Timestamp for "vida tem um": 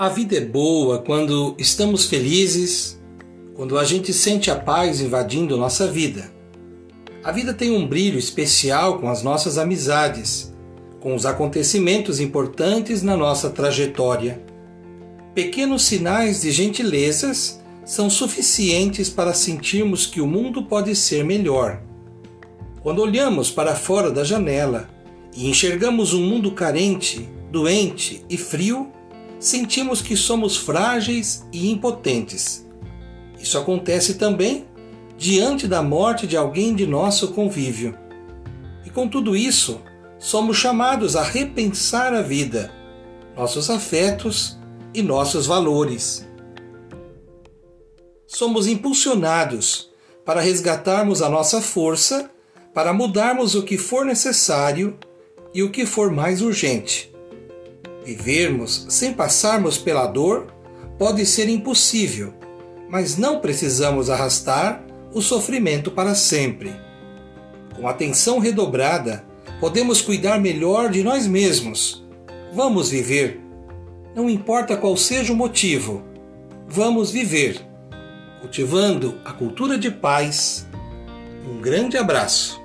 7.30-7.86